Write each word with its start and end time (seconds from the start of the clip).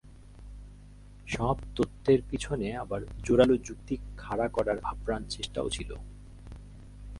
সব 1.27 1.57
তত্ত্বের 1.75 2.19
পেছনে 2.29 2.67
আবার 2.75 3.01
জোরালো 3.23 3.55
যুক্তি 3.57 3.95
খাড়া 4.17 4.47
করার 4.47 4.77
আপ্রাণ 4.83 5.21
চেষ্টাও 5.29 5.67
ছিল। 5.69 5.89